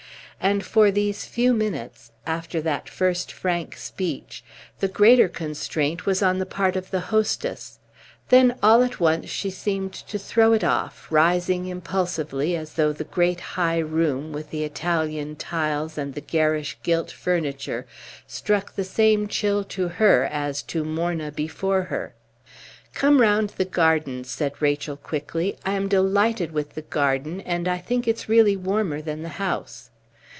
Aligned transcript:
And 0.43 0.65
for 0.65 0.89
these 0.89 1.25
few 1.27 1.53
minutes, 1.53 2.13
after 2.25 2.61
that 2.63 2.89
first 2.89 3.31
frank 3.31 3.77
speech, 3.77 4.43
the 4.79 4.87
greater 4.87 5.29
constraint 5.29 6.07
was 6.07 6.23
on 6.23 6.39
the 6.39 6.47
part 6.47 6.75
of 6.75 6.89
the 6.89 6.99
hostess; 7.13 7.77
then 8.29 8.57
all 8.63 8.81
at 8.83 8.99
once 8.99 9.29
she 9.29 9.51
seemed 9.51 9.93
to 9.93 10.17
throw 10.17 10.51
it 10.53 10.63
off, 10.63 11.05
rising 11.11 11.67
impulsively, 11.67 12.55
as 12.55 12.73
though 12.73 12.91
the 12.91 13.03
great 13.03 13.39
high 13.39 13.77
room, 13.77 14.33
with 14.33 14.49
the 14.49 14.63
Italian 14.63 15.35
tiles 15.35 15.95
and 15.95 16.15
the 16.15 16.21
garish 16.21 16.75
gilt 16.81 17.11
furniture, 17.11 17.85
struck 18.25 18.73
the 18.73 18.83
same 18.83 19.27
chill 19.27 19.63
to 19.65 19.87
her 19.89 20.23
as 20.23 20.63
to 20.63 20.83
Morna 20.83 21.31
before 21.31 21.83
her. 21.83 22.15
"Come 22.95 23.21
round 23.21 23.51
the 23.51 23.63
garden," 23.65 24.23
said 24.23 24.53
Rachel, 24.59 24.97
quickly. 24.97 25.55
"I 25.63 25.73
am 25.73 25.87
delighted 25.87 26.51
with 26.51 26.73
the 26.73 26.81
garden, 26.81 27.41
and 27.41 27.67
I 27.67 27.77
think 27.77 28.07
it's 28.07 28.27
really 28.27 28.57
warmer 28.57 29.03
than 29.03 29.21
the 29.21 29.29
house." 29.37 29.89